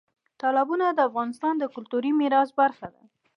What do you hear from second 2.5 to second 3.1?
برخه ده.